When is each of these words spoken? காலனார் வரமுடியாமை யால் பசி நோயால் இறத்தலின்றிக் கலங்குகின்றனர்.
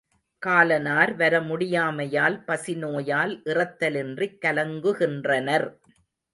காலனார் 0.41 1.11
வரமுடியாமை 1.15 2.07
யால் 2.09 2.39
பசி 2.43 2.75
நோயால் 2.75 3.35
இறத்தலின்றிக் 3.45 4.37
கலங்குகின்றனர். 4.45 5.69